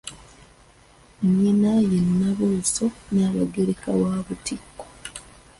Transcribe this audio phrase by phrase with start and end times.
[1.23, 4.83] Nnyina ye Nnabuuso Nnaabagereka, wa Butiko.